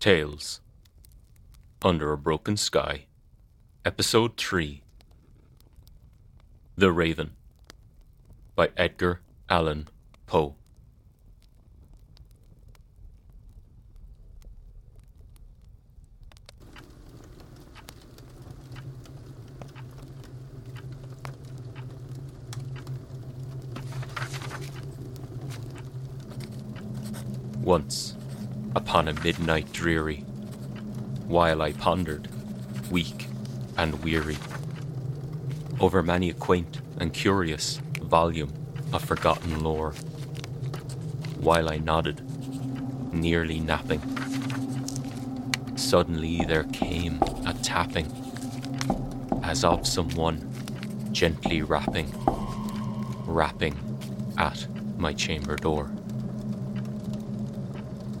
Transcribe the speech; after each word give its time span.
Tales 0.00 0.60
Under 1.82 2.12
a 2.12 2.16
Broken 2.16 2.56
Sky, 2.56 3.06
Episode 3.84 4.36
3 4.36 4.80
The 6.76 6.92
Raven 6.92 7.32
by 8.54 8.70
Edgar 8.76 9.22
Allan 9.50 9.88
Poe. 10.26 10.54
Once, 27.60 28.17
upon 28.78 29.08
a 29.08 29.12
midnight 29.24 29.72
dreary, 29.72 30.18
while 31.26 31.60
I 31.62 31.72
pondered, 31.72 32.28
weak 32.92 33.26
and 33.76 34.04
weary, 34.04 34.36
over 35.80 36.00
many 36.00 36.30
a 36.30 36.32
quaint 36.32 36.80
and 36.98 37.12
curious 37.12 37.80
volume 38.00 38.52
of 38.92 39.02
forgotten 39.02 39.64
lore, 39.64 39.94
while 41.40 41.68
I 41.68 41.78
nodded, 41.78 42.22
nearly 43.12 43.58
napping, 43.58 44.00
suddenly 45.76 46.44
there 46.46 46.62
came 46.62 47.20
a 47.46 47.54
tapping, 47.54 48.06
as 49.42 49.64
of 49.64 49.88
someone 49.88 50.48
gently 51.10 51.62
rapping, 51.62 52.14
rapping 53.26 53.76
at 54.38 54.68
my 54.96 55.12
chamber 55.12 55.56
door. 55.56 55.90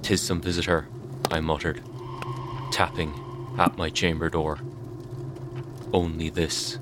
Tis 0.08 0.22
some 0.22 0.40
visitor, 0.40 0.88
I 1.30 1.40
muttered, 1.40 1.82
tapping 2.70 3.12
at 3.58 3.76
my 3.76 3.90
chamber 3.90 4.30
door. 4.30 4.58
Only 5.92 6.30
this, 6.30 6.78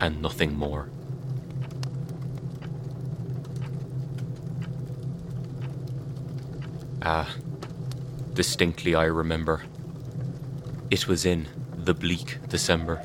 and 0.00 0.22
nothing 0.22 0.54
more. 0.56 0.90
Ah, 7.02 7.34
distinctly 8.32 8.94
I 8.94 9.06
remember. 9.06 9.64
It 10.92 11.08
was 11.08 11.26
in 11.26 11.48
the 11.76 11.94
bleak 11.94 12.38
December, 12.48 13.02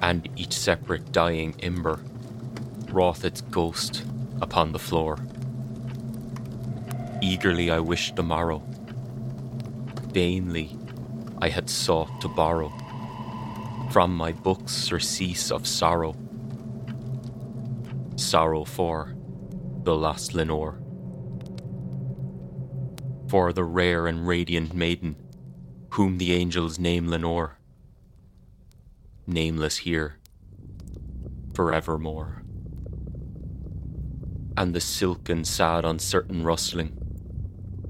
and 0.00 0.28
each 0.36 0.52
separate 0.52 1.10
dying 1.10 1.56
ember 1.58 1.98
wrought 2.92 3.24
its 3.24 3.40
ghost 3.40 4.04
upon 4.40 4.70
the 4.70 4.78
floor. 4.78 5.18
Eagerly 7.22 7.70
I 7.70 7.80
wished 7.80 8.16
the 8.16 8.22
morrow. 8.22 8.62
Vainly 10.12 10.76
I 11.38 11.50
had 11.50 11.68
sought 11.68 12.20
to 12.22 12.28
borrow 12.28 12.72
from 13.90 14.16
my 14.16 14.32
books 14.32 14.72
surcease 14.72 15.50
of 15.50 15.66
sorrow. 15.66 16.16
Sorrow 18.16 18.64
for 18.64 19.14
the 19.82 19.94
lost 19.94 20.34
Lenore. 20.34 20.80
For 23.28 23.52
the 23.52 23.64
rare 23.64 24.06
and 24.06 24.26
radiant 24.26 24.72
maiden 24.74 25.16
whom 25.90 26.18
the 26.18 26.32
angels 26.32 26.78
name 26.78 27.08
Lenore. 27.08 27.58
Nameless 29.26 29.78
here 29.78 30.16
forevermore. 31.54 32.42
And 34.56 34.74
the 34.74 34.80
silken, 34.80 35.44
sad, 35.44 35.84
uncertain 35.84 36.44
rustling 36.44 36.99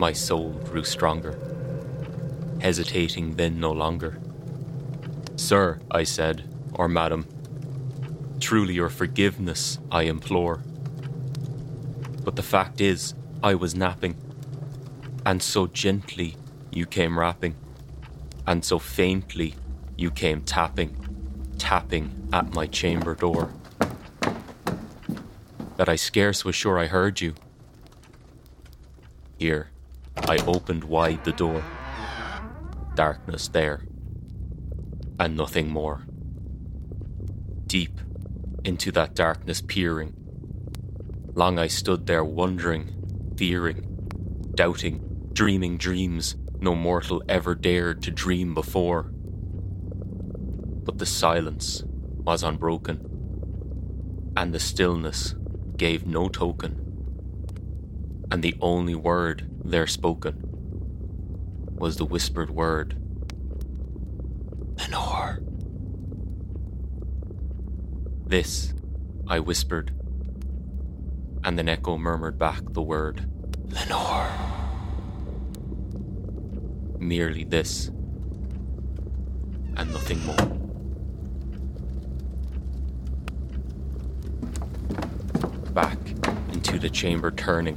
my 0.00 0.14
soul 0.14 0.52
grew 0.64 0.82
stronger, 0.82 1.38
hesitating 2.62 3.36
then 3.36 3.60
no 3.60 3.70
longer. 3.70 4.18
Sir, 5.36 5.78
I 5.90 6.04
said, 6.04 6.48
or 6.72 6.88
madam, 6.88 7.26
truly 8.40 8.72
your 8.72 8.88
forgiveness 8.88 9.78
I 9.92 10.04
implore. 10.04 10.62
But 12.24 12.36
the 12.36 12.42
fact 12.42 12.80
is, 12.80 13.12
I 13.42 13.54
was 13.54 13.74
napping, 13.74 14.16
and 15.26 15.42
so 15.42 15.66
gently 15.66 16.36
you 16.72 16.86
came 16.86 17.18
rapping, 17.18 17.54
and 18.46 18.64
so 18.64 18.78
faintly 18.78 19.54
you 19.98 20.10
came 20.10 20.40
tapping, 20.40 20.96
tapping 21.58 22.26
at 22.32 22.54
my 22.54 22.66
chamber 22.66 23.14
door, 23.14 23.52
that 25.76 25.90
I 25.90 25.96
scarce 25.96 26.42
was 26.42 26.54
sure 26.54 26.78
I 26.78 26.86
heard 26.86 27.20
you. 27.20 27.34
Here, 29.38 29.69
I 30.28 30.38
opened 30.46 30.84
wide 30.84 31.24
the 31.24 31.32
door. 31.32 31.62
Darkness 32.94 33.48
there, 33.48 33.84
and 35.18 35.36
nothing 35.36 35.68
more. 35.68 36.02
Deep 37.66 38.00
into 38.64 38.92
that 38.92 39.14
darkness 39.14 39.60
peering. 39.60 40.14
Long 41.34 41.58
I 41.58 41.66
stood 41.66 42.06
there 42.06 42.24
wondering, 42.24 43.34
fearing, 43.36 43.86
doubting, 44.54 45.28
dreaming 45.32 45.76
dreams 45.78 46.36
no 46.60 46.74
mortal 46.74 47.22
ever 47.28 47.54
dared 47.54 48.02
to 48.02 48.10
dream 48.10 48.54
before. 48.54 49.10
But 50.84 50.98
the 50.98 51.06
silence 51.06 51.82
was 51.86 52.42
unbroken, 52.42 54.32
and 54.36 54.52
the 54.52 54.60
stillness 54.60 55.34
gave 55.76 56.06
no 56.06 56.28
token 56.28 56.90
and 58.30 58.42
the 58.42 58.56
only 58.60 58.94
word 58.94 59.49
there 59.64 59.86
spoken 59.86 60.50
was 61.76 61.96
the 61.96 62.04
whispered 62.04 62.50
word 62.50 62.96
Lenore. 64.76 65.40
This, 68.26 68.74
I 69.26 69.40
whispered, 69.40 69.92
and 71.42 71.58
an 71.58 71.68
echo 71.68 71.96
murmured 71.98 72.38
back 72.38 72.62
the 72.70 72.82
word 72.82 73.28
Lenore. 73.68 74.30
Merely 76.98 77.44
this, 77.44 77.88
and 79.76 79.92
nothing 79.92 80.24
more. 80.24 80.36
Back 85.72 85.98
into 86.52 86.78
the 86.78 86.90
chamber 86.90 87.30
turning 87.30 87.76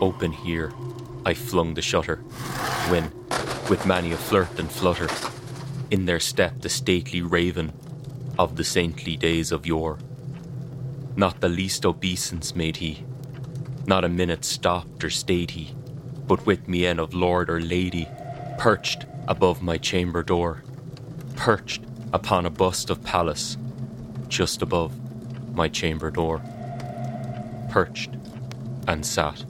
Open 0.00 0.32
here, 0.32 0.72
I 1.24 1.34
flung 1.34 1.74
the 1.74 1.82
shutter, 1.82 2.16
when, 2.88 3.12
with 3.70 3.86
many 3.86 4.12
a 4.12 4.16
flirt 4.16 4.58
and 4.58 4.70
flutter, 4.70 5.08
in 5.90 6.04
there 6.04 6.20
stepped 6.20 6.62
the 6.62 6.68
stately 6.68 7.22
raven 7.22 7.72
of 8.38 8.56
the 8.56 8.64
saintly 8.64 9.16
days 9.16 9.52
of 9.52 9.66
yore. 9.66 9.98
Not 11.16 11.40
the 11.40 11.48
least 11.48 11.86
obeisance 11.86 12.56
made 12.56 12.78
he, 12.78 13.04
not 13.86 14.04
a 14.04 14.08
minute 14.08 14.44
stopped 14.44 15.04
or 15.04 15.10
stayed 15.10 15.52
he, 15.52 15.74
but 16.26 16.44
with 16.44 16.68
mien 16.68 16.98
of 16.98 17.14
lord 17.14 17.48
or 17.48 17.60
lady, 17.60 18.08
perched 18.58 19.06
above 19.28 19.62
my 19.62 19.78
chamber 19.78 20.24
door, 20.24 20.64
perched 21.36 21.82
upon 22.12 22.46
a 22.46 22.50
bust 22.50 22.90
of 22.90 23.04
Pallas, 23.04 23.56
just 24.28 24.60
above 24.60 24.92
my 25.54 25.68
chamber 25.68 26.10
door, 26.10 26.42
perched 27.70 28.10
and 28.88 29.06
sat 29.06 29.44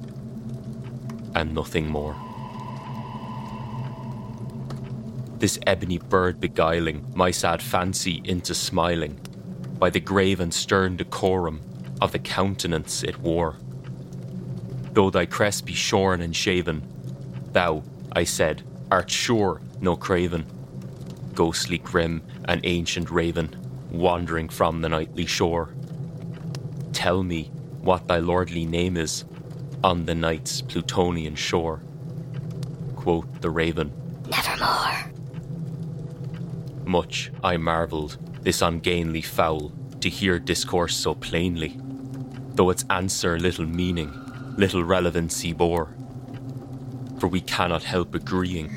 and 1.34 1.54
nothing 1.54 1.88
more. 1.88 2.16
This 5.38 5.58
ebony 5.66 5.98
bird 5.98 6.40
beguiling 6.40 7.06
my 7.14 7.30
sad 7.30 7.60
fancy 7.60 8.22
into 8.24 8.54
smiling 8.54 9.20
by 9.78 9.90
the 9.90 10.00
grave 10.00 10.40
and 10.40 10.54
stern 10.54 10.96
decorum 10.96 11.60
of 12.00 12.12
the 12.12 12.18
countenance 12.18 13.02
it 13.02 13.18
wore. 13.18 13.56
Though 14.92 15.10
thy 15.10 15.26
crest 15.26 15.66
be 15.66 15.74
shorn 15.74 16.20
and 16.20 16.34
shaven, 16.34 16.82
thou, 17.52 17.82
I 18.12 18.24
said, 18.24 18.62
art 18.90 19.10
sure 19.10 19.60
no 19.80 19.96
craven, 19.96 20.46
ghostly 21.34 21.78
grim 21.78 22.22
and 22.46 22.60
ancient 22.64 23.10
raven, 23.10 23.54
wandering 23.90 24.48
from 24.48 24.80
the 24.80 24.88
nightly 24.88 25.26
shore. 25.26 25.74
Tell 26.92 27.22
me 27.22 27.50
what 27.80 28.06
thy 28.06 28.18
lordly 28.18 28.64
name 28.64 28.96
is 28.96 29.24
on 29.84 30.06
the 30.06 30.14
night's 30.14 30.62
Plutonian 30.62 31.34
shore. 31.34 31.82
Quoth 32.96 33.42
the 33.42 33.50
raven, 33.50 33.92
Nevermore. 34.30 35.12
Much 36.86 37.30
I 37.42 37.58
marvelled 37.58 38.16
this 38.40 38.62
ungainly 38.62 39.20
fowl 39.20 39.74
to 40.00 40.08
hear 40.08 40.38
discourse 40.38 40.96
so 40.96 41.14
plainly, 41.14 41.78
though 42.54 42.70
its 42.70 42.86
answer 42.88 43.38
little 43.38 43.66
meaning, 43.66 44.10
little 44.56 44.82
relevancy 44.82 45.52
bore. 45.52 45.94
For 47.18 47.26
we 47.26 47.42
cannot 47.42 47.82
help 47.82 48.14
agreeing 48.14 48.70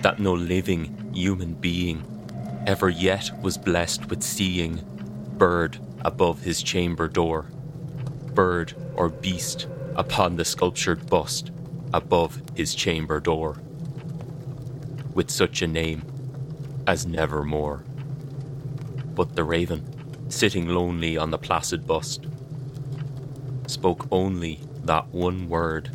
that 0.00 0.18
no 0.18 0.32
living 0.32 1.12
human 1.12 1.52
being 1.52 2.02
ever 2.66 2.88
yet 2.88 3.30
was 3.42 3.58
blessed 3.58 4.08
with 4.08 4.22
seeing 4.22 4.80
bird 5.36 5.76
above 6.06 6.40
his 6.40 6.62
chamber 6.62 7.06
door, 7.06 7.50
bird 8.32 8.72
or 8.96 9.10
beast 9.10 9.66
upon 9.96 10.36
the 10.36 10.44
sculptured 10.44 11.08
bust 11.08 11.50
above 11.92 12.42
his 12.54 12.74
chamber 12.74 13.20
door, 13.20 13.60
with 15.14 15.30
such 15.30 15.62
a 15.62 15.66
name 15.66 16.02
as 16.86 17.06
Nevermore. 17.06 17.84
But 19.14 19.34
the 19.34 19.44
raven, 19.44 20.30
sitting 20.30 20.68
lonely 20.68 21.16
on 21.16 21.30
the 21.30 21.38
placid 21.38 21.86
bust, 21.86 22.26
spoke 23.66 24.06
only 24.10 24.60
that 24.84 25.08
one 25.08 25.48
word, 25.48 25.90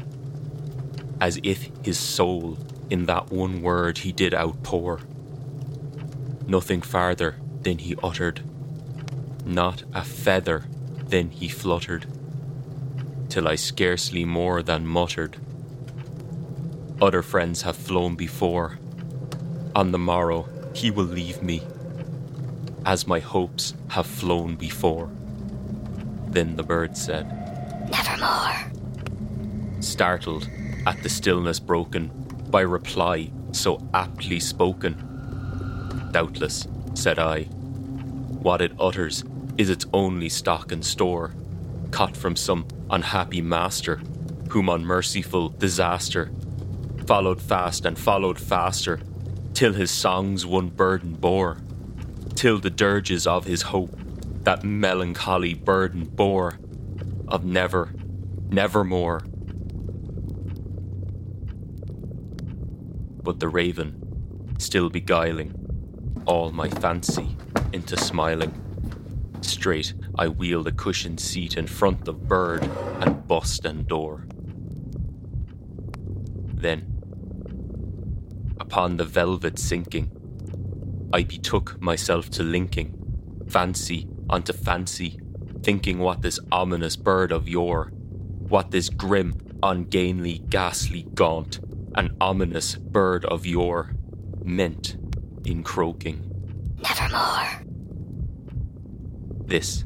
as 1.21 1.39
if 1.43 1.69
his 1.83 1.97
soul 1.97 2.57
in 2.89 3.05
that 3.05 3.31
one 3.31 3.61
word 3.61 3.99
he 3.99 4.11
did 4.11 4.33
outpour. 4.33 4.99
Nothing 6.47 6.81
farther 6.81 7.37
than 7.61 7.77
he 7.77 7.95
uttered, 8.03 8.41
not 9.45 9.83
a 9.93 10.03
feather 10.03 10.65
than 11.07 11.29
he 11.29 11.47
fluttered, 11.47 12.05
till 13.33 13.47
I 13.47 13.55
scarcely 13.55 14.25
more 14.25 14.61
than 14.61 14.85
muttered. 14.85 15.37
Other 17.01 17.23
friends 17.23 17.63
have 17.63 17.75
flown 17.75 18.13
before. 18.13 18.77
On 19.75 19.91
the 19.91 19.97
morrow 19.97 20.47
he 20.75 20.91
will 20.91 21.05
leave 21.05 21.41
me, 21.41 21.63
as 22.85 23.07
my 23.07 23.17
hopes 23.17 23.73
have 23.87 24.05
flown 24.05 24.55
before. 24.55 25.09
Then 26.27 26.57
the 26.57 26.61
bird 26.61 26.95
said, 26.95 27.25
Nevermore. 27.89 28.71
startled 29.79 30.47
at 30.85 31.01
the 31.01 31.09
stillness 31.09 31.59
broken 31.59 32.11
by 32.51 32.61
reply 32.61 33.31
so 33.51 33.81
aptly 33.95 34.39
spoken. 34.39 34.93
Doubtless, 36.11 36.67
said 36.93 37.17
I, 37.17 37.45
what 38.45 38.61
it 38.61 38.73
utters 38.79 39.23
is 39.57 39.71
its 39.71 39.87
only 39.91 40.29
stock 40.29 40.71
and 40.71 40.85
store, 40.85 41.33
caught 41.89 42.15
from 42.15 42.35
some 42.35 42.67
unhappy 42.93 43.41
master, 43.41 43.97
whom 44.49 44.69
unmerciful 44.69 45.49
disaster 45.49 46.29
followed 47.07 47.41
fast 47.41 47.85
and 47.85 47.97
followed 47.97 48.39
faster, 48.39 48.99
till 49.53 49.73
his 49.73 49.89
songs 49.89 50.45
one 50.45 50.69
burden 50.69 51.13
bore, 51.15 51.57
till 52.35 52.59
the 52.59 52.69
dirges 52.69 53.25
of 53.25 53.45
his 53.45 53.63
hope 53.63 53.99
that 54.43 54.63
melancholy 54.63 55.55
burden 55.55 56.05
bore, 56.05 56.59
of 57.27 57.43
never, 57.43 57.91
nevermore. 58.49 59.21
But 63.23 63.39
the 63.39 63.49
raven, 63.49 64.55
still 64.59 64.89
beguiling 64.89 65.53
all 66.25 66.51
my 66.51 66.69
fancy 66.69 67.35
into 67.73 67.97
smiling. 67.97 68.53
Straight 69.41 69.93
I 70.15 70.27
wheeled 70.27 70.67
a 70.67 70.71
cushioned 70.71 71.19
seat 71.19 71.57
in 71.57 71.67
front 71.67 72.07
of 72.07 72.27
bird 72.27 72.63
and 73.01 73.27
bust 73.27 73.65
and 73.65 73.87
door. 73.87 74.27
Then, 76.53 77.01
upon 78.59 78.97
the 78.97 79.05
velvet 79.05 79.57
sinking, 79.57 80.11
I 81.11 81.23
betook 81.23 81.81
myself 81.81 82.29
to 82.31 82.43
linking 82.43 82.99
fancy 83.47 84.07
unto 84.29 84.53
fancy, 84.53 85.19
thinking 85.61 85.99
what 85.99 86.21
this 86.21 86.39
ominous 86.51 86.95
bird 86.95 87.31
of 87.31 87.47
yore, 87.47 87.91
what 88.49 88.71
this 88.71 88.89
grim, 88.89 89.35
ungainly, 89.61 90.39
ghastly, 90.49 91.05
gaunt, 91.13 91.59
and 91.95 92.15
ominous 92.19 92.75
bird 92.75 93.25
of 93.25 93.45
yore 93.45 93.95
meant 94.43 94.97
in 95.45 95.63
croaking. 95.63 96.29
Nevermore. 96.81 97.63
This 99.45 99.85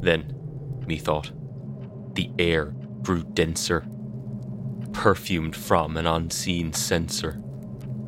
Then, 0.00 0.32
methought, 0.86 1.30
the 2.14 2.30
air 2.38 2.74
grew 3.02 3.22
denser, 3.22 3.86
perfumed 4.92 5.54
from 5.54 5.96
an 5.96 6.06
unseen 6.06 6.72
censer, 6.72 7.40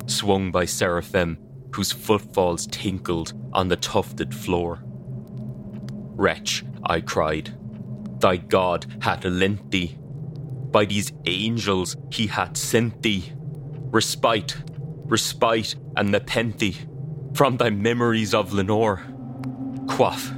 swung 0.07 0.51
by 0.51 0.65
seraphim 0.65 1.39
whose 1.75 1.93
footfalls 1.93 2.67
tinkled 2.67 3.33
on 3.53 3.69
the 3.69 3.77
tufted 3.77 4.35
floor. 4.35 4.81
Wretch, 6.17 6.65
I 6.85 7.01
cried, 7.01 7.55
thy 8.21 8.37
God 8.37 8.87
hath 9.01 9.25
lent 9.25 9.71
thee, 9.71 9.97
by 10.71 10.85
these 10.85 11.13
angels 11.27 11.97
he 12.11 12.27
hath 12.27 12.57
sent 12.57 13.03
thee, 13.03 13.33
respite, 13.91 14.57
respite, 15.05 15.77
and 15.97 16.11
nepenthe 16.11 16.87
from 17.35 17.57
thy 17.57 17.71
memories 17.71 18.35
of 18.35 18.53
Lenore. 18.53 19.03
Quaff, 19.89 20.33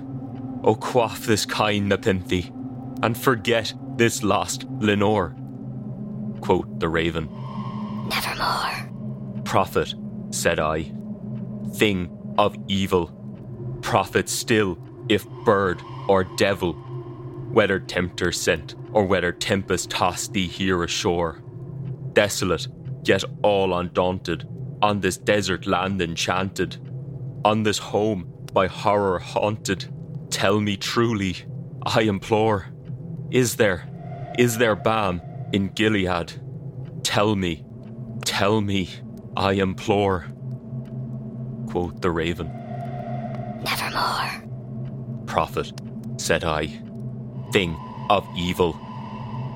O 0.63 0.75
quaff 0.75 1.27
this 1.27 1.47
kind 1.47 1.89
nepenthe, 1.89 2.51
and 3.03 3.17
forget 3.17 3.73
this 3.97 4.23
lost 4.23 4.65
Lenore. 4.79 5.35
Quoth 6.41 6.67
the 6.79 6.89
raven, 6.89 7.29
Nevermore. 8.09 9.43
Prophet, 9.45 9.95
said 10.31 10.59
I, 10.61 10.93
thing 11.75 12.35
of 12.39 12.57
evil, 12.69 13.11
prophet 13.83 14.29
still, 14.29 14.79
if 15.09 15.27
bird 15.45 15.83
or 16.09 16.25
devil, 16.25 16.75
whether 17.53 17.81
tempter 17.81 18.33
sent 18.33 18.75
or 18.93 19.05
whether 19.05 19.33
tempest 19.33 19.91
tossed 19.91 20.33
thee 20.33 20.47
here 20.47 20.83
ashore. 20.83 21.43
Desolate, 22.13 22.69
yet 23.05 23.25
all 23.43 23.75
undaunted, 23.75 24.47
on 24.83 25.01
this 25.01 25.17
desert 25.17 25.67
land 25.67 26.01
enchanted, 26.01 26.77
on 27.45 27.63
this 27.63 27.79
home 27.79 28.33
by 28.53 28.67
horror 28.67 29.19
haunted, 29.19 29.93
tell 30.31 30.61
me 30.61 30.77
truly, 30.77 31.37
I 31.83 32.03
implore, 32.03 32.67
is 33.31 33.57
there, 33.57 33.89
is 34.39 34.59
there 34.59 34.77
balm 34.77 35.21
in 35.53 35.69
Gilead? 35.69 36.33
Tell 37.03 37.37
me, 37.37 37.65
tell 38.25 38.61
me, 38.61 38.89
I 39.37 39.53
implore. 39.53 40.27
Quoth 41.69 42.01
the 42.01 42.11
raven, 42.11 42.49
Nevermore. 43.63 45.27
Prophet, 45.27 45.73
said 46.17 46.45
I, 46.45 46.67
thing 47.53 47.77
of 48.11 48.27
evil. 48.37 48.79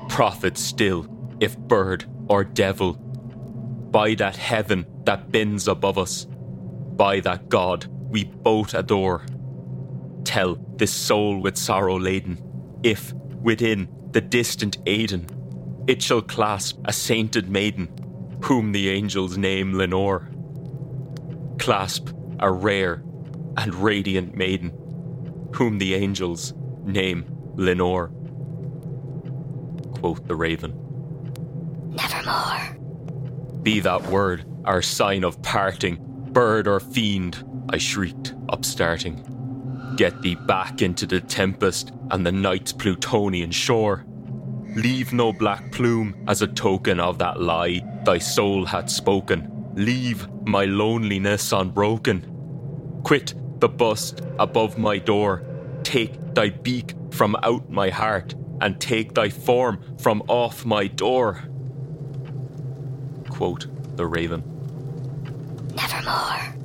Prophet 0.07 0.57
still, 0.57 1.07
if 1.39 1.57
bird 1.57 2.05
or 2.29 2.43
devil. 2.43 2.93
By 2.93 4.15
that 4.15 4.35
heaven 4.35 4.85
that 5.05 5.31
bends 5.31 5.67
above 5.67 5.97
us, 5.97 6.25
by 6.25 7.19
that 7.21 7.49
God 7.49 7.85
we 8.09 8.23
both 8.23 8.73
adore. 8.73 9.25
Tell 10.25 10.55
this 10.75 10.91
soul 10.91 11.39
with 11.39 11.57
sorrow 11.57 11.97
laden, 11.97 12.37
if 12.83 13.13
within 13.13 13.87
the 14.11 14.21
distant 14.21 14.83
Aidenn, 14.85 15.29
it 15.87 16.01
shall 16.01 16.21
clasp 16.21 16.79
a 16.85 16.91
sainted 16.91 17.49
maiden, 17.49 17.87
whom 18.43 18.71
the 18.71 18.89
angels 18.89 19.37
name 19.37 19.77
Lenore. 19.77 20.29
Clasp 21.59 22.09
a 22.39 22.51
rare 22.51 23.03
and 23.55 23.73
radiant 23.75 24.35
maiden, 24.35 24.71
whom 25.53 25.77
the 25.77 25.93
angels 25.93 26.53
name 26.83 27.25
Lenore. 27.55 28.07
Quoth 29.99 30.27
the 30.27 30.35
raven. 30.35 30.73
Nevermore. 31.95 32.77
Be 33.63 33.79
that 33.79 34.07
word 34.07 34.43
our 34.65 34.81
sign 34.81 35.23
of 35.23 35.41
parting, 35.41 35.97
bird 36.31 36.67
or 36.67 36.79
fiend, 36.79 37.43
I 37.69 37.77
shrieked, 37.77 38.33
upstarting. 38.49 39.34
Get 39.95 40.21
thee 40.21 40.35
back 40.35 40.81
into 40.81 41.05
the 41.05 41.21
tempest 41.21 41.91
and 42.11 42.25
the 42.25 42.31
night's 42.31 42.73
Plutonian 42.73 43.51
shore. 43.51 44.05
Leave 44.75 45.13
no 45.13 45.31
black 45.31 45.71
plume 45.71 46.15
as 46.27 46.41
a 46.41 46.47
token 46.47 46.99
of 46.99 47.17
that 47.19 47.39
lie 47.39 47.81
thy 48.03 48.17
soul 48.17 48.65
hath 48.65 48.89
spoken. 48.89 49.71
Leave 49.75 50.27
my 50.45 50.65
loneliness 50.65 51.51
unbroken. 51.51 53.01
Quit 53.03 53.33
the 53.59 53.69
bust 53.69 54.21
above 54.37 54.77
my 54.77 54.97
door. 54.97 55.43
Take 55.83 56.33
thy 56.33 56.49
beak 56.49 56.93
from 57.11 57.35
out 57.43 57.69
my 57.69 57.89
heart, 57.89 58.35
and 58.61 58.79
take 58.79 59.13
thy 59.13 59.29
form 59.29 59.79
from 59.97 60.21
off 60.27 60.65
my 60.65 60.87
door. 60.87 61.43
Quote 63.29 63.67
the 63.95 64.05
raven. 64.05 64.43
Nevermore. 65.75 66.64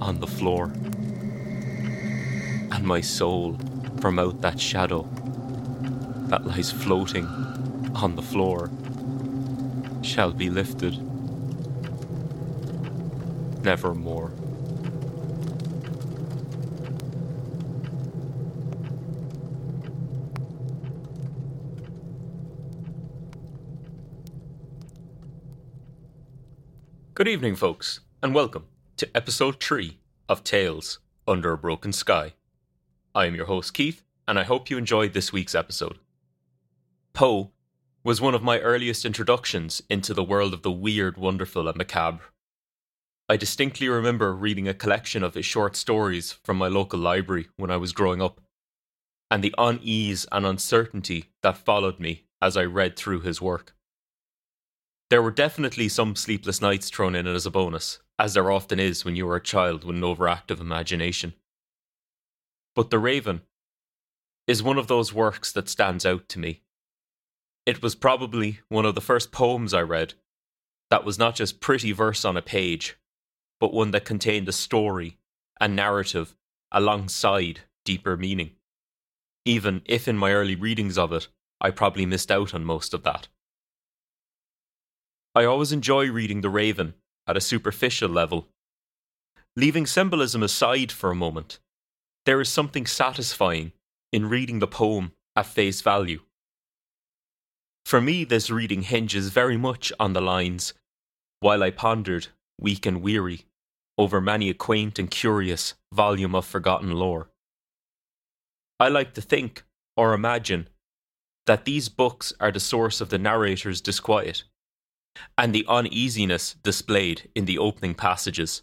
on 0.00 0.20
the 0.20 0.26
floor. 0.26 0.72
And 2.72 2.84
my 2.84 3.00
soul 3.00 3.58
from 4.00 4.18
out 4.18 4.40
that 4.42 4.60
shadow 4.60 5.08
that 6.28 6.46
lies 6.46 6.70
floating 6.70 7.26
on 7.94 8.16
the 8.16 8.22
floor 8.22 8.70
shall 10.02 10.32
be 10.32 10.50
lifted 10.50 10.98
nevermore. 13.64 14.32
Good 27.14 27.28
evening, 27.28 27.54
folks, 27.54 28.00
and 28.22 28.34
welcome 28.34 28.66
to 29.04 29.14
episode 29.14 29.60
3 29.60 29.98
of 30.30 30.42
Tales 30.42 30.98
Under 31.28 31.52
a 31.52 31.58
Broken 31.58 31.92
Sky. 31.92 32.32
I 33.14 33.26
am 33.26 33.34
your 33.34 33.44
host, 33.44 33.74
Keith, 33.74 34.02
and 34.26 34.38
I 34.38 34.44
hope 34.44 34.70
you 34.70 34.78
enjoyed 34.78 35.12
this 35.12 35.30
week's 35.30 35.54
episode. 35.54 35.98
Poe 37.12 37.50
was 38.02 38.22
one 38.22 38.34
of 38.34 38.42
my 38.42 38.60
earliest 38.60 39.04
introductions 39.04 39.82
into 39.90 40.14
the 40.14 40.24
world 40.24 40.54
of 40.54 40.62
the 40.62 40.70
weird, 40.70 41.18
wonderful, 41.18 41.68
and 41.68 41.76
macabre. 41.76 42.24
I 43.28 43.36
distinctly 43.36 43.90
remember 43.90 44.32
reading 44.32 44.68
a 44.68 44.72
collection 44.72 45.22
of 45.22 45.34
his 45.34 45.44
short 45.44 45.76
stories 45.76 46.32
from 46.32 46.56
my 46.56 46.68
local 46.68 46.98
library 46.98 47.48
when 47.56 47.70
I 47.70 47.76
was 47.76 47.92
growing 47.92 48.22
up, 48.22 48.40
and 49.30 49.44
the 49.44 49.54
unease 49.58 50.24
and 50.32 50.46
uncertainty 50.46 51.26
that 51.42 51.58
followed 51.58 52.00
me 52.00 52.24
as 52.40 52.56
I 52.56 52.64
read 52.64 52.96
through 52.96 53.20
his 53.20 53.38
work. 53.38 53.74
There 55.10 55.20
were 55.20 55.30
definitely 55.30 55.90
some 55.90 56.16
sleepless 56.16 56.62
nights 56.62 56.88
thrown 56.88 57.14
in 57.14 57.26
as 57.26 57.44
a 57.44 57.50
bonus, 57.50 57.98
as 58.18 58.34
there 58.34 58.50
often 58.50 58.78
is 58.78 59.04
when 59.04 59.16
you 59.16 59.28
are 59.28 59.36
a 59.36 59.42
child 59.42 59.84
with 59.84 59.96
an 59.96 60.02
overactive 60.02 60.60
imagination. 60.60 61.34
But 62.74 62.90
The 62.90 62.98
Raven 62.98 63.42
is 64.46 64.62
one 64.62 64.78
of 64.78 64.86
those 64.86 65.12
works 65.12 65.52
that 65.52 65.68
stands 65.68 66.04
out 66.04 66.28
to 66.28 66.38
me. 66.38 66.62
It 67.66 67.82
was 67.82 67.94
probably 67.94 68.60
one 68.68 68.84
of 68.84 68.94
the 68.94 69.00
first 69.00 69.32
poems 69.32 69.72
I 69.72 69.80
read 69.80 70.14
that 70.90 71.04
was 71.04 71.18
not 71.18 71.34
just 71.34 71.60
pretty 71.60 71.92
verse 71.92 72.24
on 72.24 72.36
a 72.36 72.42
page, 72.42 72.98
but 73.58 73.72
one 73.72 73.90
that 73.92 74.04
contained 74.04 74.48
a 74.48 74.52
story 74.52 75.18
and 75.60 75.74
narrative 75.74 76.36
alongside 76.70 77.60
deeper 77.84 78.16
meaning. 78.16 78.50
Even 79.44 79.82
if 79.86 80.06
in 80.06 80.18
my 80.18 80.32
early 80.32 80.54
readings 80.54 80.98
of 80.98 81.12
it, 81.12 81.28
I 81.60 81.70
probably 81.70 82.06
missed 82.06 82.30
out 82.30 82.54
on 82.54 82.64
most 82.64 82.92
of 82.92 83.02
that. 83.04 83.28
I 85.34 85.44
always 85.44 85.72
enjoy 85.72 86.10
reading 86.10 86.42
The 86.42 86.50
Raven 86.50 86.94
at 87.26 87.36
a 87.36 87.40
superficial 87.40 88.08
level. 88.08 88.48
Leaving 89.56 89.86
symbolism 89.86 90.42
aside 90.42 90.90
for 90.90 91.10
a 91.10 91.14
moment, 91.14 91.58
there 92.26 92.40
is 92.40 92.48
something 92.48 92.86
satisfying 92.86 93.72
in 94.12 94.28
reading 94.28 94.58
the 94.58 94.66
poem 94.66 95.12
at 95.36 95.46
face 95.46 95.80
value. 95.80 96.20
For 97.84 98.00
me, 98.00 98.24
this 98.24 98.50
reading 98.50 98.82
hinges 98.82 99.28
very 99.28 99.56
much 99.56 99.92
on 100.00 100.12
the 100.12 100.22
lines, 100.22 100.72
while 101.40 101.62
I 101.62 101.70
pondered, 101.70 102.28
weak 102.58 102.86
and 102.86 103.02
weary, 103.02 103.44
over 103.98 104.20
many 104.20 104.48
a 104.48 104.54
quaint 104.54 104.98
and 104.98 105.10
curious 105.10 105.74
volume 105.92 106.34
of 106.34 106.46
forgotten 106.46 106.92
lore. 106.92 107.30
I 108.80 108.88
like 108.88 109.14
to 109.14 109.20
think, 109.20 109.64
or 109.96 110.14
imagine, 110.14 110.68
that 111.46 111.64
these 111.64 111.88
books 111.88 112.32
are 112.40 112.50
the 112.50 112.60
source 112.60 113.00
of 113.00 113.10
the 113.10 113.18
narrator's 113.18 113.80
disquiet 113.80 114.44
and 115.36 115.54
the 115.54 115.64
uneasiness 115.68 116.54
displayed 116.62 117.28
in 117.34 117.44
the 117.44 117.58
opening 117.58 117.94
passages. 117.94 118.62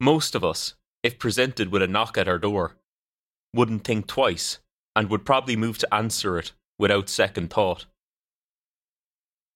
Most 0.00 0.34
of 0.34 0.44
us, 0.44 0.74
if 1.02 1.18
presented 1.18 1.70
with 1.70 1.82
a 1.82 1.86
knock 1.86 2.18
at 2.18 2.28
our 2.28 2.38
door, 2.38 2.76
wouldn't 3.54 3.84
think 3.84 4.06
twice 4.06 4.58
and 4.94 5.08
would 5.08 5.24
probably 5.24 5.56
move 5.56 5.78
to 5.78 5.94
answer 5.94 6.38
it 6.38 6.52
without 6.78 7.08
second 7.08 7.50
thought. 7.50 7.86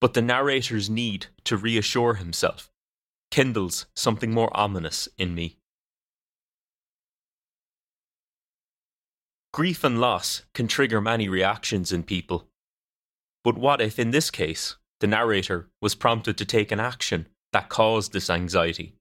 But 0.00 0.14
the 0.14 0.22
narrator's 0.22 0.90
need 0.90 1.26
to 1.44 1.56
reassure 1.56 2.14
himself 2.14 2.70
kindles 3.30 3.86
something 3.94 4.32
more 4.32 4.54
ominous 4.56 5.08
in 5.18 5.34
me. 5.34 5.56
Grief 9.52 9.84
and 9.84 10.00
loss 10.00 10.42
can 10.52 10.68
trigger 10.68 11.00
many 11.00 11.28
reactions 11.28 11.90
in 11.90 12.02
people. 12.02 12.46
But 13.42 13.56
what 13.56 13.80
if, 13.80 13.98
in 13.98 14.10
this 14.10 14.30
case, 14.30 14.76
the 15.00 15.06
narrator 15.06 15.68
was 15.80 15.94
prompted 15.94 16.38
to 16.38 16.44
take 16.44 16.72
an 16.72 16.80
action 16.80 17.28
that 17.52 17.68
caused 17.68 18.12
this 18.12 18.30
anxiety. 18.30 18.94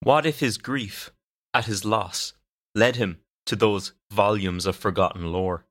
What 0.00 0.24
if 0.24 0.40
his 0.40 0.58
grief 0.58 1.10
at 1.52 1.66
his 1.66 1.84
loss 1.84 2.32
led 2.74 2.96
him 2.96 3.18
to 3.46 3.56
those 3.56 3.92
volumes 4.10 4.66
of 4.66 4.76
forgotten 4.76 5.32
lore 5.32 5.66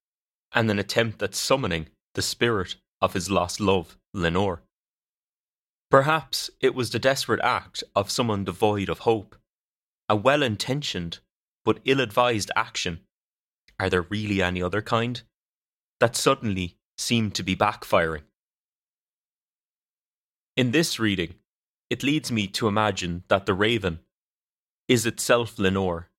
and 0.53 0.69
an 0.69 0.79
attempt 0.79 1.21
at 1.23 1.35
summoning 1.35 1.87
the 2.13 2.21
spirit 2.21 2.75
of 3.01 3.13
his 3.13 3.29
lost 3.29 3.59
love, 3.59 3.97
Lenore? 4.13 4.63
Perhaps 5.89 6.51
it 6.61 6.75
was 6.75 6.91
the 6.91 6.99
desperate 6.99 7.41
act 7.41 7.83
of 7.95 8.11
someone 8.11 8.43
devoid 8.43 8.89
of 8.89 8.99
hope, 8.99 9.35
a 10.07 10.15
well 10.15 10.43
intentioned 10.43 11.19
but 11.65 11.79
ill 11.85 11.99
advised 11.99 12.51
action. 12.55 12.99
Are 13.79 13.89
there 13.89 14.03
really 14.03 14.41
any 14.41 14.61
other 14.61 14.81
kind? 14.81 15.21
That 15.99 16.15
suddenly 16.15 16.77
seemed 16.97 17.33
to 17.35 17.43
be 17.43 17.55
backfiring. 17.55 18.23
In 20.59 20.71
this 20.71 20.99
reading, 20.99 21.35
it 21.89 22.03
leads 22.03 22.33
me 22.33 22.45
to 22.47 22.67
imagine 22.67 23.23
that 23.29 23.45
the 23.45 23.53
raven 23.53 23.99
is 24.89 25.05
itself 25.05 25.57
Lenore, 25.57 26.09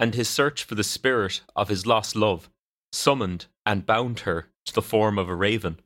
and 0.00 0.12
his 0.12 0.28
search 0.28 0.64
for 0.64 0.74
the 0.74 0.82
spirit 0.82 1.40
of 1.54 1.68
his 1.68 1.86
lost 1.86 2.16
love 2.16 2.50
summoned 2.90 3.46
and 3.64 3.86
bound 3.86 4.18
her 4.26 4.48
to 4.64 4.74
the 4.74 4.82
form 4.82 5.20
of 5.20 5.28
a 5.28 5.36
raven, 5.36 5.78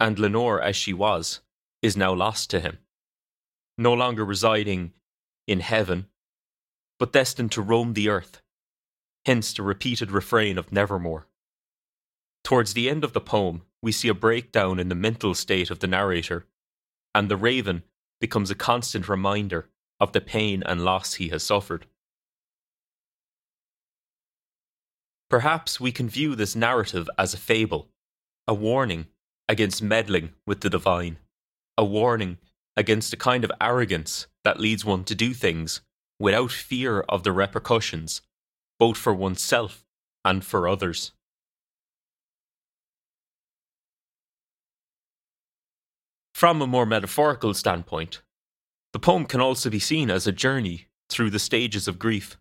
and 0.00 0.18
Lenore, 0.18 0.60
as 0.60 0.74
she 0.74 0.92
was, 0.92 1.38
is 1.82 1.96
now 1.96 2.12
lost 2.12 2.50
to 2.50 2.58
him, 2.58 2.78
no 3.78 3.94
longer 3.94 4.24
residing 4.24 4.92
in 5.46 5.60
heaven, 5.60 6.08
but 6.98 7.12
destined 7.12 7.52
to 7.52 7.62
roam 7.62 7.92
the 7.92 8.08
earth, 8.08 8.42
hence 9.24 9.52
the 9.52 9.62
repeated 9.62 10.10
refrain 10.10 10.58
of 10.58 10.72
Nevermore. 10.72 11.28
Towards 12.42 12.74
the 12.74 12.90
end 12.90 13.04
of 13.04 13.12
the 13.12 13.20
poem, 13.20 13.62
we 13.80 13.92
see 13.92 14.08
a 14.08 14.14
breakdown 14.14 14.80
in 14.80 14.88
the 14.88 14.96
mental 14.96 15.36
state 15.36 15.70
of 15.70 15.78
the 15.78 15.86
narrator 15.86 16.44
and 17.14 17.28
the 17.28 17.36
raven 17.36 17.82
becomes 18.20 18.50
a 18.50 18.54
constant 18.54 19.08
reminder 19.08 19.68
of 20.00 20.12
the 20.12 20.20
pain 20.20 20.62
and 20.64 20.84
loss 20.84 21.14
he 21.14 21.28
has 21.28 21.42
suffered. 21.42 21.86
Perhaps 25.30 25.80
we 25.80 25.92
can 25.92 26.08
view 26.08 26.34
this 26.34 26.54
narrative 26.54 27.08
as 27.18 27.32
a 27.32 27.38
fable, 27.38 27.88
a 28.46 28.52
warning 28.52 29.06
against 29.48 29.82
meddling 29.82 30.30
with 30.46 30.60
the 30.60 30.70
divine, 30.70 31.16
a 31.78 31.84
warning 31.84 32.38
against 32.76 33.12
a 33.12 33.16
kind 33.16 33.44
of 33.44 33.52
arrogance 33.60 34.26
that 34.44 34.60
leads 34.60 34.84
one 34.84 35.04
to 35.04 35.14
do 35.14 35.32
things 35.32 35.80
without 36.18 36.52
fear 36.52 37.00
of 37.08 37.22
the 37.22 37.32
repercussions, 37.32 38.22
both 38.78 38.96
for 38.96 39.14
oneself 39.14 39.84
and 40.24 40.44
for 40.44 40.68
others. 40.68 41.12
From 46.42 46.60
a 46.60 46.66
more 46.66 46.86
metaphorical 46.86 47.54
standpoint, 47.54 48.20
the 48.92 48.98
poem 48.98 49.26
can 49.26 49.40
also 49.40 49.70
be 49.70 49.78
seen 49.78 50.10
as 50.10 50.26
a 50.26 50.32
journey 50.32 50.88
through 51.08 51.30
the 51.30 51.38
stages 51.38 51.86
of 51.86 52.00
grief. 52.00 52.36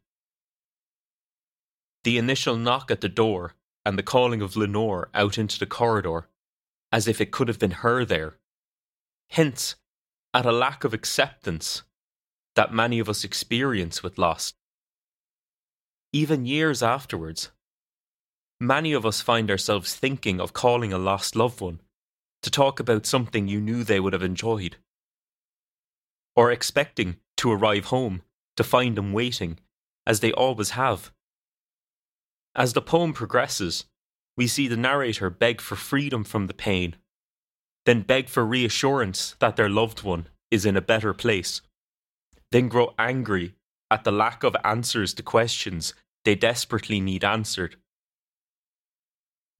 The 2.03 2.17
initial 2.17 2.58
knock 2.58 2.89
at 2.89 3.01
the 3.01 3.08
door 3.08 3.53
and 3.86 4.00
the 4.00 4.01
calling 4.01 4.41
of 4.41 4.55
Lenore 4.55 5.12
out 5.13 5.38
into 5.38 5.60
the 5.60 5.67
corridor, 5.67 6.27
as 6.91 7.08
if 7.08 7.22
it 7.22 7.29
could 7.29 7.48
have 7.48 7.60
been 7.60 7.84
her 7.86 8.03
there, 8.03 8.39
hints 9.29 9.75
at 10.34 10.48
a 10.48 10.51
lack 10.51 10.84
of 10.84 10.96
acceptance 10.96 11.84
that 12.55 12.74
many 12.74 12.98
of 12.98 13.08
us 13.08 13.24
experience 13.24 14.01
with 14.01 14.17
loss. 14.17 14.55
Even 16.12 16.48
years 16.48 16.81
afterwards, 16.81 17.51
many 18.60 18.93
of 18.93 19.05
us 19.05 19.22
find 19.22 19.51
ourselves 19.51 19.93
thinking 19.93 20.41
of 20.41 20.53
calling 20.53 20.91
a 20.91 20.98
lost 20.98 21.36
loved 21.36 21.62
one 21.62 21.81
to 22.43 22.51
talk 22.51 22.79
about 22.79 23.05
something 23.05 23.48
you 23.48 23.62
knew 23.62 23.83
they 23.83 24.00
would 24.00 24.13
have 24.13 24.24
enjoyed, 24.24 24.77
or 26.36 26.51
expecting 26.51 27.17
to 27.38 27.51
arrive 27.51 27.86
home 27.86 28.21
to 28.57 28.63
find 28.63 28.98
them 28.98 29.13
waiting, 29.13 29.60
as 30.05 30.19
they 30.19 30.31
always 30.31 30.71
have. 30.71 31.12
As 32.55 32.74
the 32.74 32.81
poem 32.81 33.13
progresses, 33.13 33.86
we 34.36 34.48
see 34.48 34.67
the 34.67 34.77
narrator 34.77 35.29
beg 35.29 35.62
for 35.62 35.75
freedom 35.75 36.24
from 36.24 36.48
the 36.48 36.53
pain, 36.53 36.95
then 37.86 38.01
beg 38.01 38.29
for 38.29 38.45
reassurance 38.45 39.36
that 39.39 39.55
their 39.55 39.69
loved 39.69 40.03
one 40.03 40.27
is 40.50 40.65
in 40.65 40.75
a 40.75 40.81
better 40.81 41.13
place, 41.13 41.62
then 42.51 42.67
grow 42.67 42.93
angry 42.98 43.55
at 43.89 44.03
the 44.03 44.12
lack 44.12 44.43
of 44.43 44.55
answers 44.63 45.13
to 45.13 45.24
questions 45.24 45.93
they 46.24 46.36
desperately 46.36 47.00
need 47.00 47.24
answered, 47.24 47.75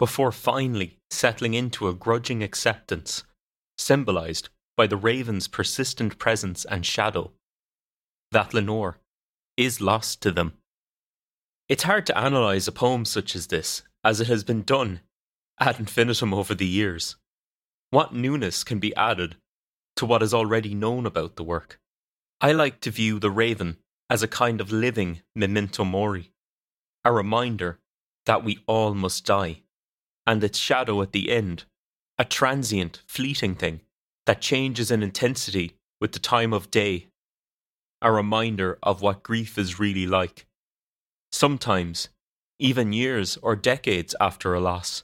before 0.02 0.32
finally 0.32 0.98
settling 1.12 1.54
into 1.54 1.88
a 1.88 1.94
grudging 1.94 2.42
acceptance, 2.42 3.24
symbolized 3.78 4.50
by 4.76 4.88
the 4.88 4.98
raven's 4.98 5.48
persistent 5.48 6.18
presence 6.18 6.66
and 6.66 6.84
shadow, 6.84 7.30
that 8.32 8.52
Lenore 8.52 8.98
is 9.56 9.80
lost 9.80 10.20
to 10.20 10.32
them. 10.32 10.54
It's 11.70 11.84
hard 11.84 12.08
to 12.08 12.20
analyse 12.20 12.68
a 12.68 12.72
poem 12.72 13.06
such 13.06 13.36
as 13.36 13.46
this, 13.46 13.84
as 14.04 14.20
it 14.20 14.26
has 14.26 14.44
been 14.44 14.64
done 14.64 15.02
ad 15.60 15.78
infinitum 15.78 16.34
over 16.34 16.56
the 16.56 16.66
years. 16.66 17.16
What 17.92 18.12
newness 18.12 18.64
can 18.64 18.80
be 18.80 18.96
added 18.96 19.36
to 19.98 20.08
what 20.08 20.24
is 20.24 20.34
already 20.34 20.74
known 20.74 21.06
about 21.06 21.36
the 21.36 21.44
work? 21.44 21.80
I 22.42 22.54
like 22.54 22.80
to 22.80 22.90
view 22.90 23.20
The 23.20 23.30
Raven 23.30 23.78
as 24.10 24.24
a 24.24 24.28
kind 24.28 24.62
of 24.62 24.72
living 24.72 25.22
memento 25.36 25.84
mori, 25.84 26.32
a 27.06 27.14
reminder 27.14 27.78
that 28.26 28.44
we 28.44 28.64
all 28.66 28.96
must 28.96 29.28
die, 29.28 29.62
and 30.26 30.44
its 30.44 30.60
shadow 30.60 31.02
at 31.02 31.12
the 31.12 31.32
end, 31.32 31.66
a 32.18 32.26
transient, 32.26 33.02
fleeting 33.08 33.56
thing 33.56 33.82
that 34.26 34.42
changes 34.42 34.92
in 34.92 35.02
intensity 35.02 35.74
with 36.00 36.12
the 36.12 36.20
time 36.20 36.54
of 36.54 36.72
day, 36.72 37.08
a 38.02 38.12
reminder 38.12 38.78
of 38.84 39.02
what 39.02 39.24
grief 39.24 39.58
is 39.58 39.80
really 39.80 40.06
like. 40.06 40.46
Sometimes, 41.32 42.10
even 42.60 42.94
years 42.94 43.38
or 43.42 43.56
decades 43.56 44.16
after 44.20 44.54
a 44.54 44.60
loss, 44.60 45.04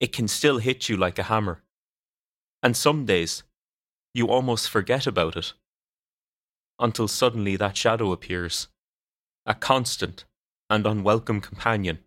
it 0.00 0.12
can 0.12 0.28
still 0.28 0.58
hit 0.58 0.88
you 0.88 0.96
like 0.96 1.18
a 1.18 1.24
hammer. 1.24 1.62
And 2.62 2.76
some 2.76 3.04
days, 3.06 3.42
you 4.14 4.28
almost 4.28 4.68
forget 4.68 5.06
about 5.06 5.36
it. 5.36 5.52
Until 6.80 7.08
suddenly 7.08 7.56
that 7.56 7.76
shadow 7.76 8.12
appears, 8.12 8.68
a 9.46 9.54
constant 9.54 10.24
and 10.70 10.86
unwelcome 10.86 11.40
companion, 11.40 11.98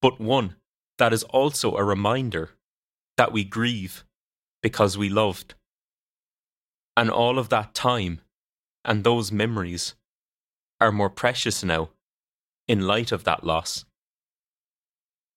but 0.00 0.20
one 0.20 0.56
that 0.98 1.12
is 1.12 1.22
also 1.24 1.76
a 1.76 1.84
reminder 1.84 2.50
that 3.16 3.32
we 3.32 3.44
grieve 3.44 4.04
because 4.62 4.98
we 4.98 5.08
loved. 5.08 5.54
And 6.96 7.10
all 7.10 7.38
of 7.38 7.50
that 7.50 7.74
time 7.74 8.20
and 8.84 9.04
those 9.04 9.30
memories 9.30 9.94
are 10.80 10.92
more 10.92 11.10
precious 11.10 11.62
now 11.62 11.90
in 12.66 12.86
light 12.86 13.12
of 13.12 13.24
that 13.24 13.44
loss. 13.44 13.84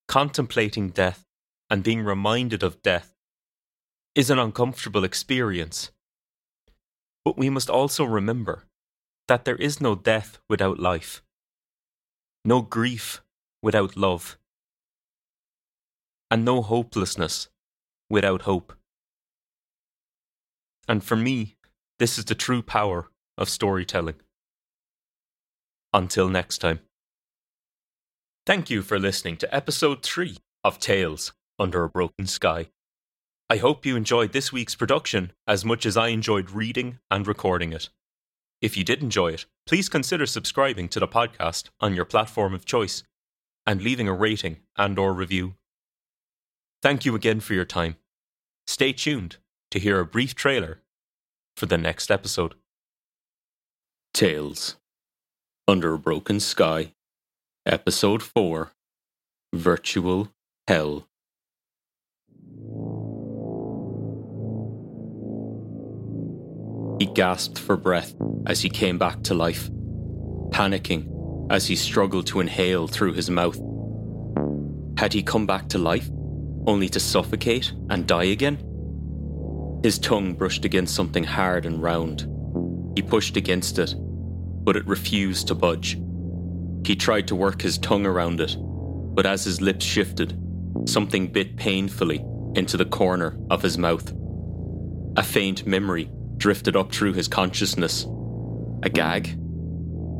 Contemplating 0.07 0.89
death 0.89 1.25
and 1.69 1.83
being 1.83 2.01
reminded 2.01 2.63
of 2.63 2.81
death 2.81 3.15
is 4.15 4.29
an 4.29 4.39
uncomfortable 4.39 5.03
experience. 5.03 5.91
But 7.23 7.37
we 7.37 7.49
must 7.49 7.69
also 7.69 8.05
remember 8.05 8.65
that 9.27 9.45
there 9.45 9.55
is 9.57 9.79
no 9.79 9.93
death 9.93 10.39
without 10.49 10.79
life, 10.79 11.21
no 12.43 12.61
grief 12.61 13.21
without 13.61 13.95
love, 13.95 14.38
and 16.31 16.45
no 16.45 16.61
hopelessness 16.61 17.49
without 18.09 18.43
hope. 18.43 18.73
And 20.87 21.03
for 21.03 21.15
me, 21.15 21.57
this 21.99 22.17
is 22.17 22.25
the 22.25 22.35
true 22.35 22.61
power 22.61 23.09
of 23.37 23.49
storytelling. 23.49 24.15
Until 25.93 26.29
next 26.29 26.59
time. 26.59 26.79
Thank 28.45 28.69
you 28.69 28.81
for 28.81 28.97
listening 28.97 29.37
to 29.37 29.55
episode 29.55 30.01
3 30.01 30.37
of 30.63 30.79
Tales 30.79 31.33
Under 31.59 31.83
a 31.83 31.89
Broken 31.89 32.25
Sky. 32.25 32.69
I 33.49 33.57
hope 33.57 33.85
you 33.85 33.95
enjoyed 33.95 34.31
this 34.31 34.51
week's 34.51 34.75
production 34.75 35.31
as 35.47 35.65
much 35.65 35.85
as 35.85 35.97
I 35.97 36.07
enjoyed 36.07 36.51
reading 36.51 36.99
and 37.11 37.27
recording 37.27 37.73
it. 37.73 37.89
If 38.61 38.75
you 38.75 38.83
did 38.83 39.01
enjoy 39.01 39.33
it, 39.33 39.45
please 39.65 39.89
consider 39.89 40.25
subscribing 40.25 40.89
to 40.89 40.99
the 40.99 41.07
podcast 41.07 41.69
on 41.79 41.95
your 41.95 42.05
platform 42.05 42.53
of 42.53 42.65
choice 42.65 43.03
and 43.65 43.81
leaving 43.81 44.07
a 44.07 44.13
rating 44.13 44.57
and 44.77 44.97
or 44.97 45.13
review. 45.13 45.55
Thank 46.81 47.03
you 47.03 47.13
again 47.13 47.41
for 47.41 47.53
your 47.53 47.65
time. 47.65 47.97
Stay 48.65 48.93
tuned 48.93 49.37
to 49.71 49.79
hear 49.79 49.99
a 49.99 50.05
brief 50.05 50.33
trailer 50.33 50.79
for 51.57 51.65
the 51.65 51.77
next 51.77 52.09
episode. 52.09 52.55
Tales 54.13 54.77
Under 55.67 55.93
a 55.93 55.99
Broken 55.99 56.39
Sky 56.39 56.93
Episode 57.65 58.23
4 58.23 58.71
Virtual 59.53 60.29
Hell. 60.67 61.05
He 66.99 67.05
gasped 67.13 67.59
for 67.59 67.75
breath 67.75 68.13
as 68.45 68.61
he 68.61 68.69
came 68.69 68.97
back 68.97 69.21
to 69.23 69.33
life, 69.33 69.69
panicking 70.51 71.09
as 71.49 71.67
he 71.67 71.75
struggled 71.75 72.27
to 72.27 72.39
inhale 72.39 72.87
through 72.87 73.13
his 73.13 73.29
mouth. 73.29 73.59
Had 74.97 75.13
he 75.13 75.23
come 75.23 75.45
back 75.45 75.69
to 75.69 75.77
life, 75.77 76.09
only 76.69 76.87
to 76.87 76.99
suffocate 76.99 77.73
and 77.89 78.05
die 78.05 78.25
again? 78.25 78.55
His 79.83 79.97
tongue 79.97 80.35
brushed 80.35 80.65
against 80.65 80.93
something 80.93 81.23
hard 81.23 81.65
and 81.65 81.81
round. 81.81 82.27
He 82.95 83.01
pushed 83.01 83.35
against 83.37 83.79
it, 83.79 83.95
but 83.97 84.75
it 84.75 84.85
refused 84.85 85.47
to 85.47 85.55
budge. 85.55 85.99
He 86.85 86.95
tried 86.95 87.27
to 87.29 87.35
work 87.35 87.63
his 87.63 87.79
tongue 87.79 88.05
around 88.05 88.39
it, 88.39 88.55
but 88.59 89.25
as 89.25 89.43
his 89.43 89.61
lips 89.61 89.83
shifted, 89.83 90.39
something 90.85 91.27
bit 91.27 91.57
painfully 91.57 92.23
into 92.53 92.77
the 92.77 92.85
corner 92.85 93.35
of 93.49 93.63
his 93.63 93.79
mouth. 93.79 94.13
A 95.17 95.23
faint 95.23 95.65
memory 95.65 96.11
drifted 96.37 96.75
up 96.75 96.91
through 96.91 97.13
his 97.13 97.27
consciousness. 97.27 98.05
A 98.83 98.89
gag? 98.89 99.35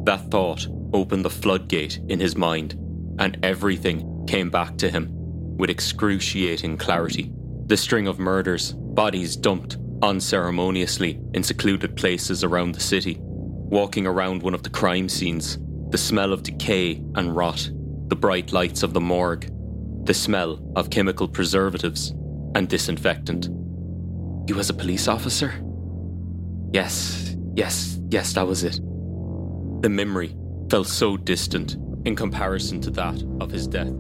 That 0.06 0.32
thought 0.32 0.68
opened 0.94 1.26
the 1.26 1.30
floodgate 1.30 2.00
in 2.08 2.20
his 2.20 2.36
mind, 2.36 2.74
and 3.20 3.38
everything 3.44 4.26
came 4.26 4.50
back 4.50 4.78
to 4.78 4.90
him 4.90 5.19
with 5.60 5.70
excruciating 5.70 6.78
clarity. 6.78 7.32
The 7.68 7.78
string 7.78 8.08
of 8.08 8.18
murders, 8.18 8.72
bodies 8.72 9.36
dumped 9.36 9.78
unceremoniously 10.02 11.20
in 11.34 11.44
secluded 11.44 11.96
places 11.96 12.44
around 12.44 12.72
the 12.72 12.80
city, 12.80 13.18
walking 13.20 14.08
around 14.08 14.42
one 14.42 14.56
of 14.56 14.64
the 14.64 14.70
crime 14.72 15.08
scenes 15.08 15.60
the 15.90 15.98
smell 15.98 16.34
of 16.34 16.44
decay 16.44 17.04
and 17.16 17.36
rot, 17.36 17.70
the 18.08 18.16
bright 18.16 18.52
lights 18.52 18.84
of 18.84 18.94
the 18.94 19.02
morgue, 19.02 19.50
the 20.06 20.14
smell 20.14 20.60
of 20.76 20.92
chemical 20.92 21.28
preservatives 21.28 22.12
and 22.54 22.70
disinfectant. 22.70 23.50
He 24.48 24.54
was 24.54 24.70
a 24.70 24.74
police 24.74 25.08
officer? 25.08 25.52
Yes, 26.72 27.36
yes, 27.56 28.00
yes, 28.10 28.34
that 28.34 28.46
was 28.46 28.64
it. 28.64 28.76
The 29.82 29.90
memory 29.90 30.36
felt 30.70 30.88
so 30.88 31.18
distant 31.18 31.76
in 32.06 32.16
comparison 32.16 32.80
to 32.82 32.92
that 32.92 33.24
of 33.42 33.50
his 33.50 33.68
death. 33.68 33.92